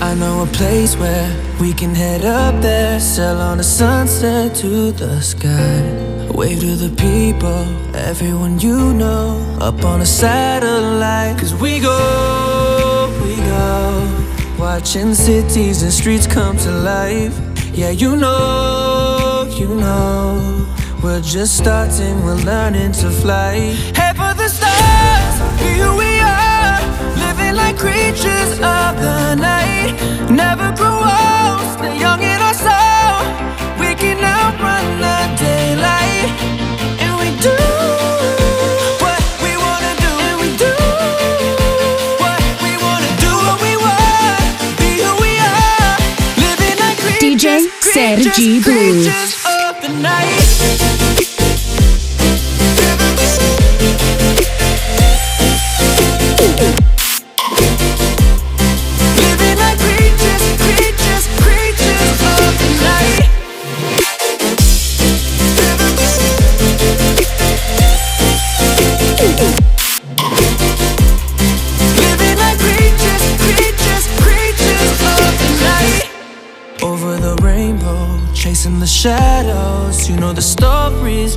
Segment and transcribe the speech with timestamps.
[0.00, 4.90] I know a place where we can head up there sail on a sunset to
[4.90, 5.82] the sky.
[6.32, 7.62] Wave to the people,
[7.94, 11.38] everyone you know Up on a satellite.
[11.38, 14.08] Cause we go, we go
[14.58, 17.38] Watching cities and streets come to life.
[17.74, 20.66] Yeah, you know, you know
[21.02, 23.76] We're just starting, we're learning to fly.
[23.94, 26.80] Head for the stars, here we are
[27.26, 29.92] Living like creatures of the night.
[30.30, 31.41] Never grow up.
[47.92, 50.31] Sergi Blue.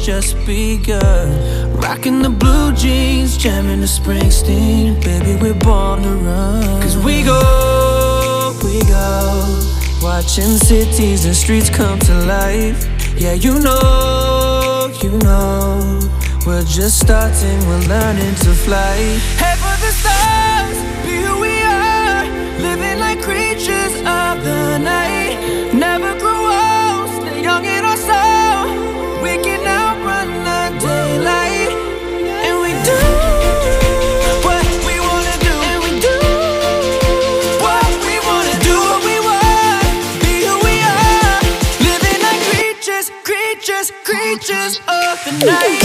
[0.05, 1.73] just begun.
[1.77, 5.03] Rocking the blue jeans, jamming the Springsteen.
[5.03, 6.81] Baby, we're born to run.
[6.83, 9.43] Cause we go, we go.
[10.03, 12.85] Watching cities and streets come to life.
[13.17, 15.99] Yeah, you know, you know.
[16.45, 18.97] We're just starting, we're learning to fly.
[19.39, 19.54] Hey!
[45.45, 45.84] Hey.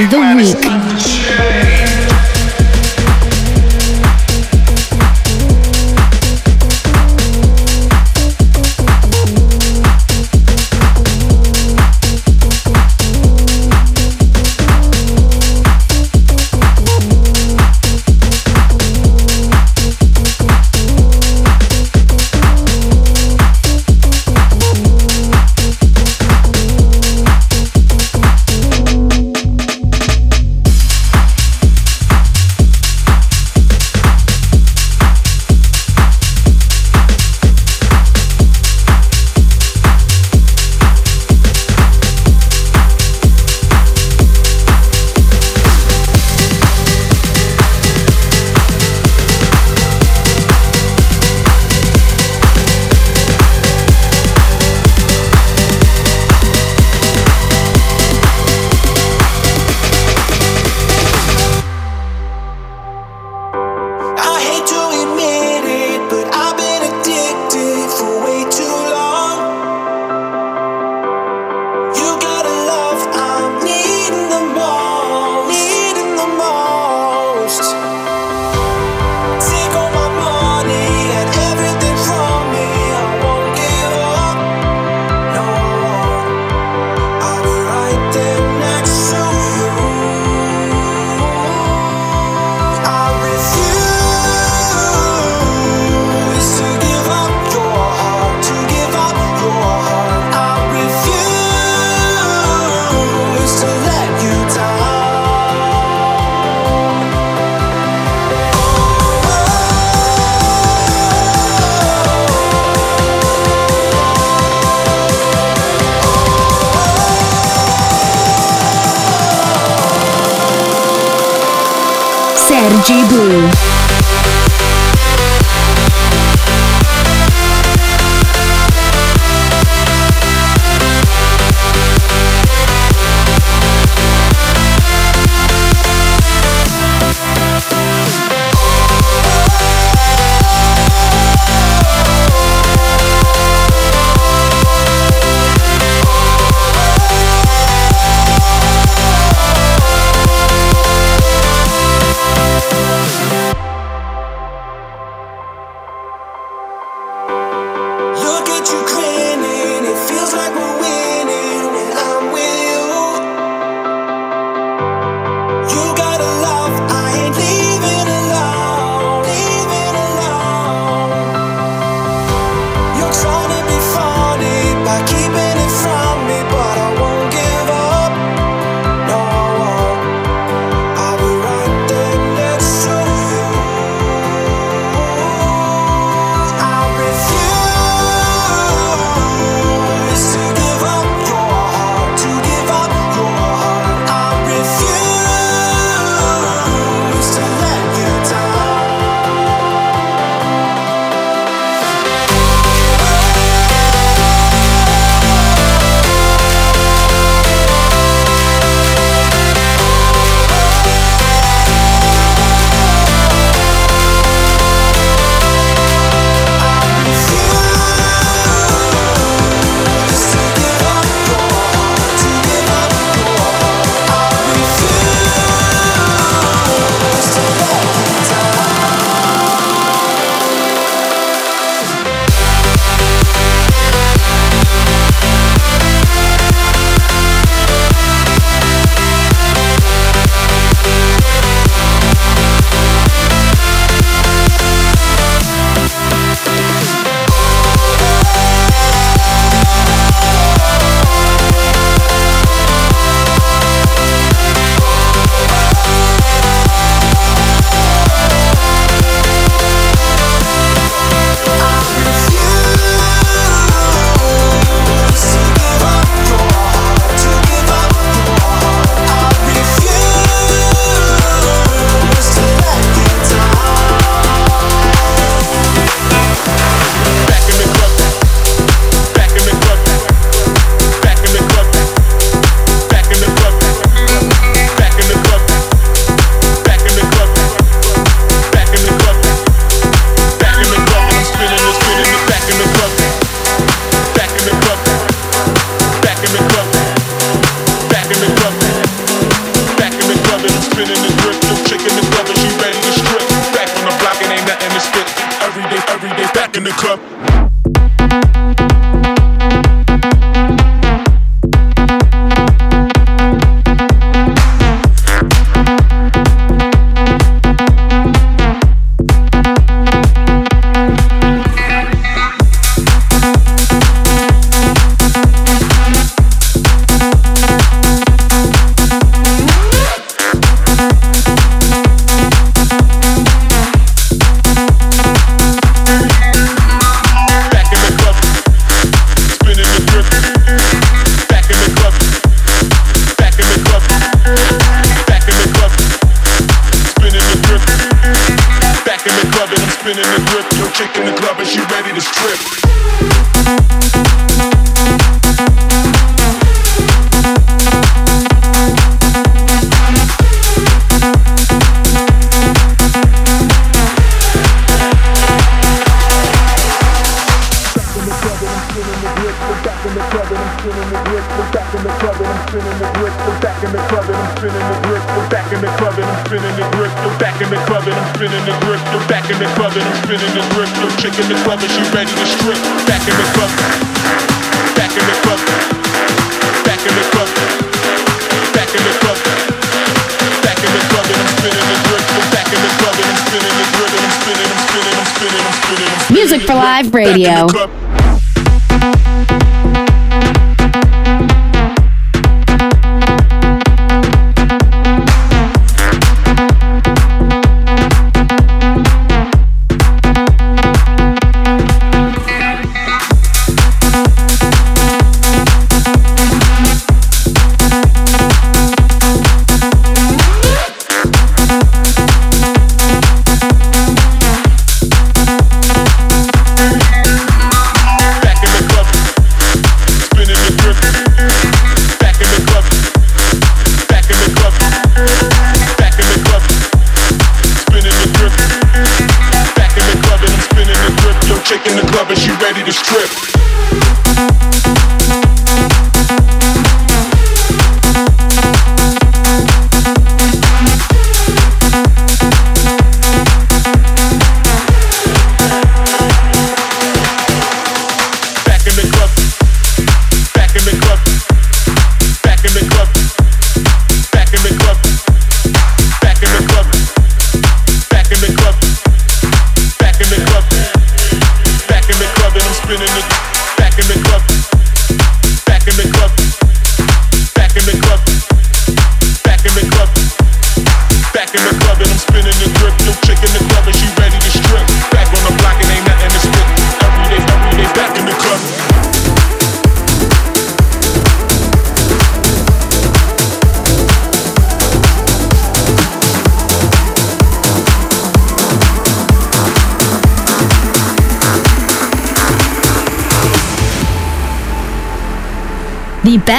[0.00, 0.16] Sergi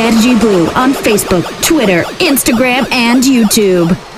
[0.00, 4.09] Sergi Blue on Facebook, Twitter, Instagram, and YouTube.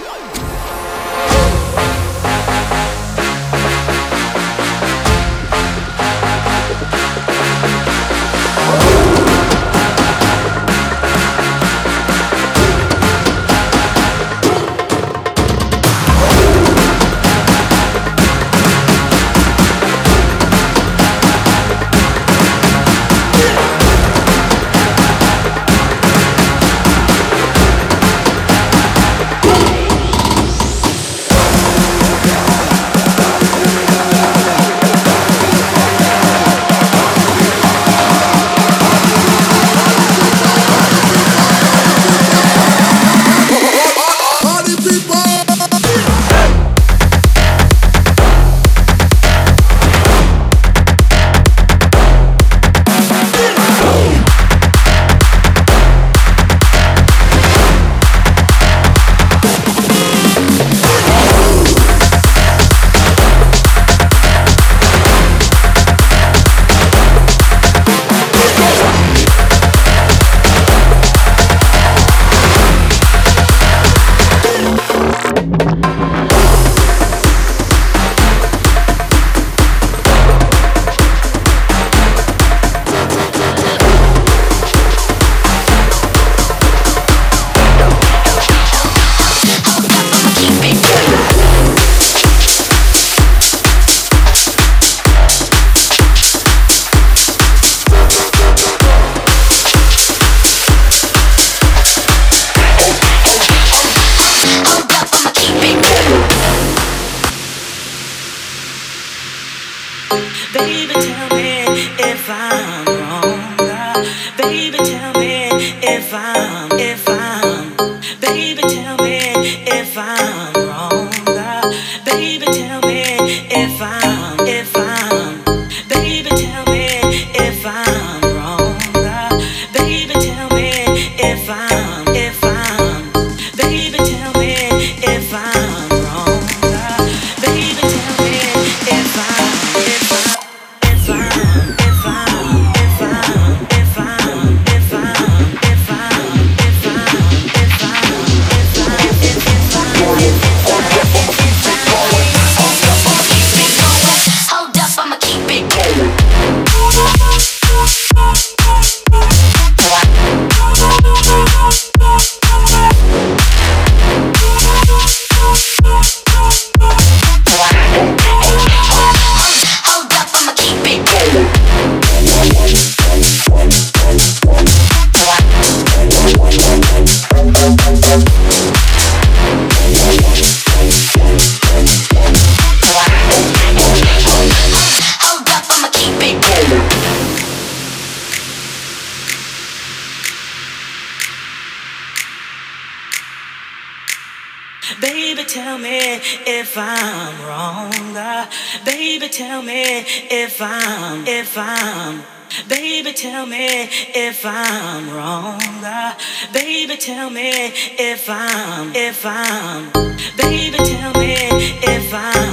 [204.33, 205.61] if I'm wrong.
[205.85, 206.15] Uh,
[206.55, 207.51] baby, tell me
[207.99, 209.93] if I'm, if I'm.
[210.39, 211.37] Baby, tell me
[211.83, 212.52] if I'm.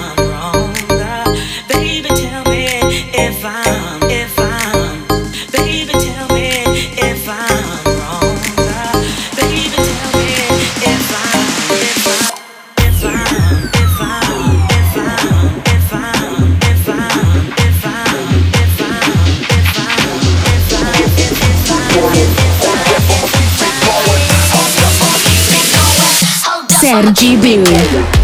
[26.91, 28.18] Energy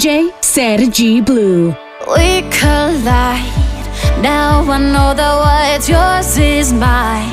[0.00, 1.76] DJ Sergi Blue.
[2.16, 3.44] We collide.
[4.22, 7.28] Now I know that what's yours is mine.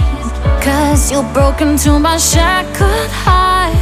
[0.61, 3.73] Cause you broke into my shackled heart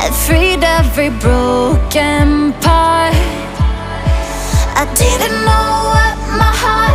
[0.00, 3.12] and freed every broken part.
[4.80, 6.93] I didn't know what my heart.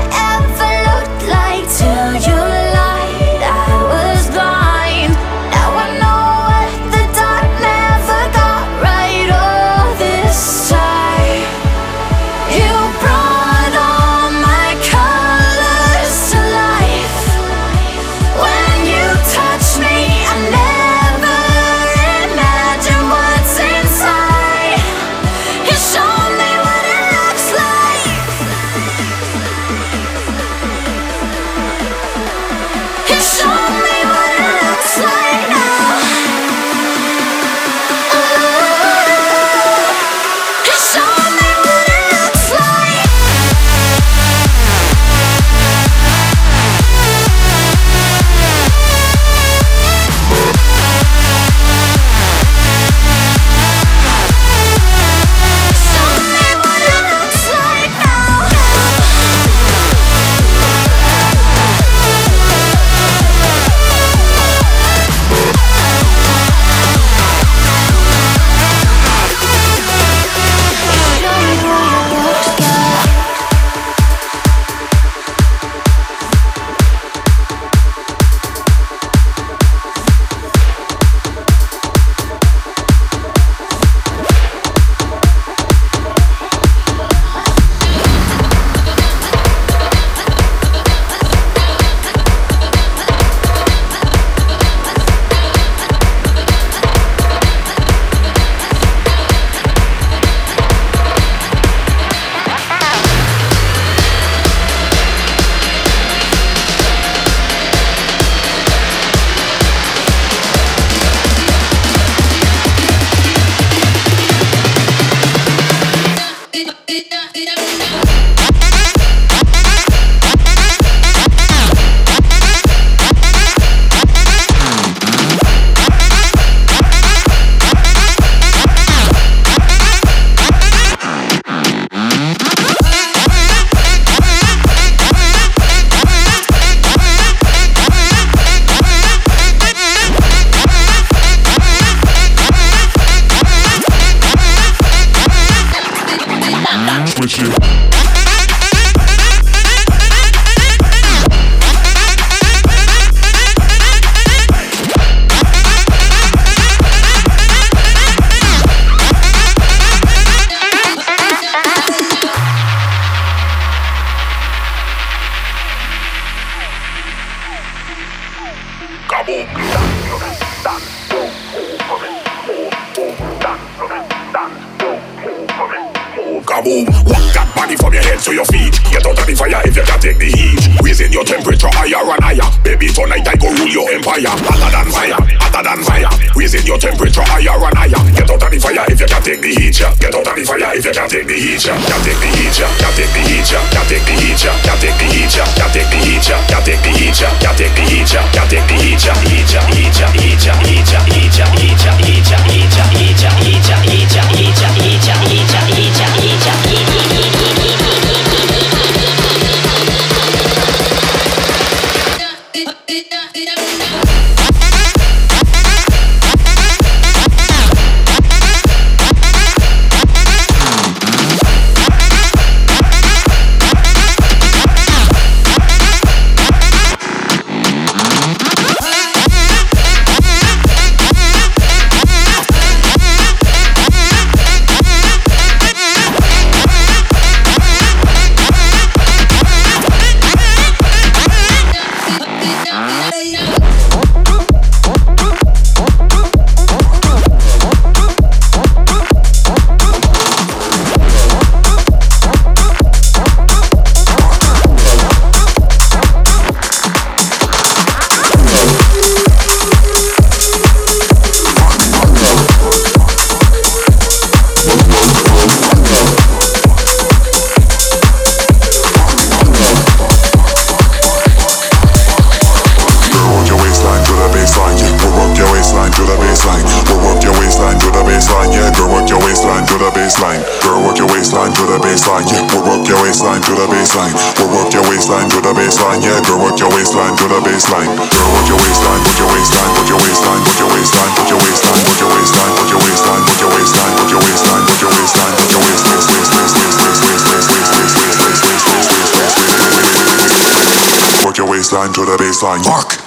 [302.44, 302.99] on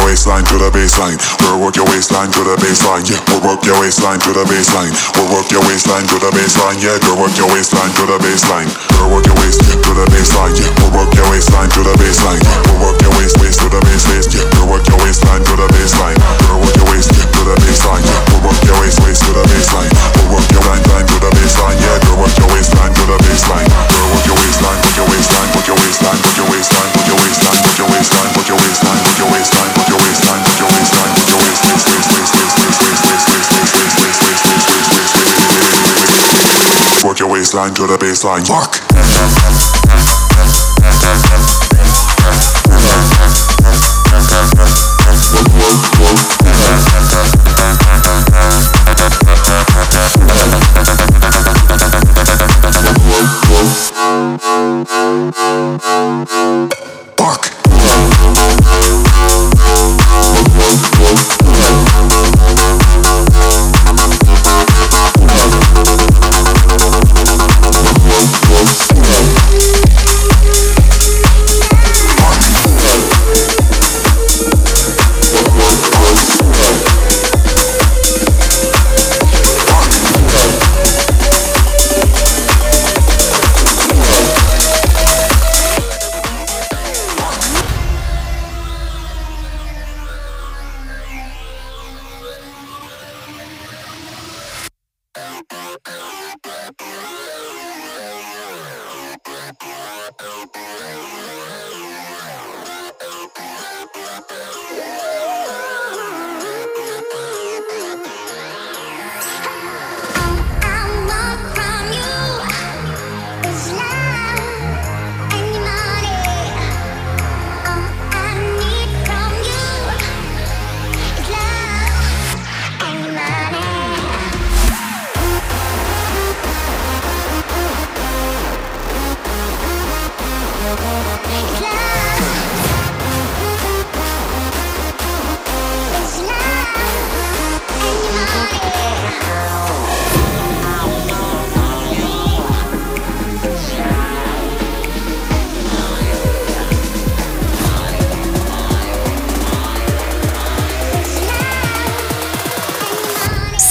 [0.00, 0.44] baseline.
[0.48, 0.72] Fuck.
[0.72, 1.16] baseline.
[1.40, 3.04] We'll work your waistline to the baseline.
[3.08, 4.92] Yeah, we'll work your waistline to the baseline.
[5.16, 6.80] We'll work your waistline to the baseline.
[6.80, 8.68] Yeah, girl, work your waistline to the baseline.
[8.96, 10.54] Girl, work your waist to the baseline.
[10.56, 12.40] Yeah, we'll work your waistline to the baseline.
[12.68, 14.32] We'll work your waist waist to the base waist.
[14.32, 16.16] Yeah, girl, work your waistline to the baseline.
[16.44, 18.02] Girl, work your waist to the baseline.
[18.04, 19.92] Yeah, we'll work your waist waist to the baseline.
[20.16, 21.78] We'll work your line line to the baseline.
[21.80, 23.68] Yeah, girl, work your waistline to the baseline.
[23.68, 25.31] Girl, work your waistline, work your waistline,
[37.52, 38.46] baseline to the baseline.
[38.46, 38.92] Fuck.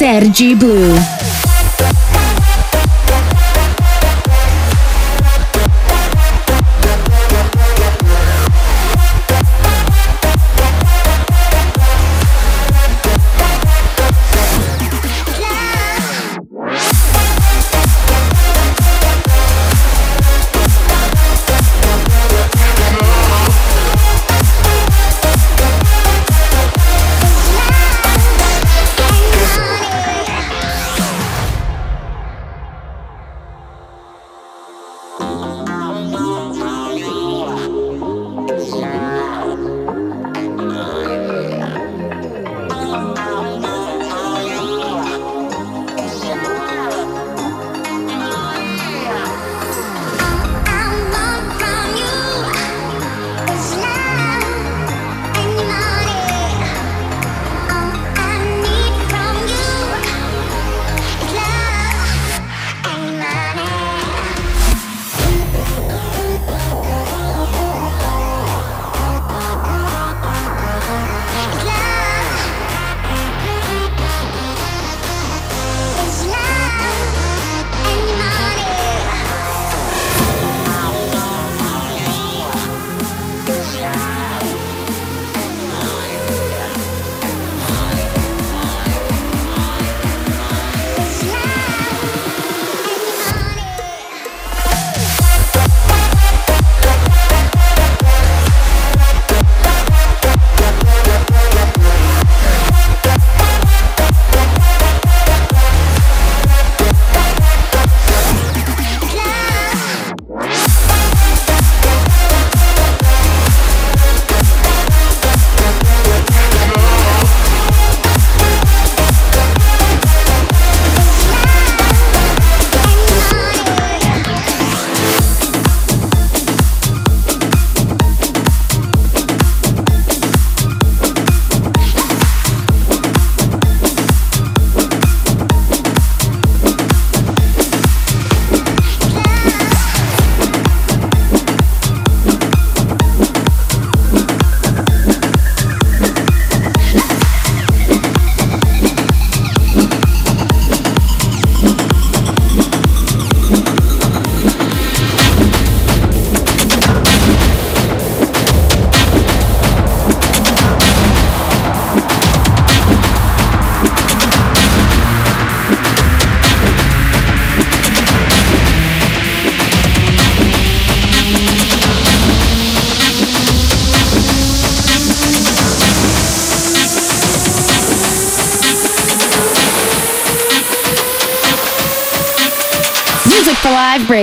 [0.02, 1.21] Sergi Blue.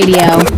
[0.09, 0.58] Radio.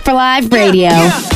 [0.00, 0.88] For Live Radio.
[0.90, 1.31] Yeah, yeah.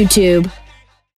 [0.00, 0.50] YouTube.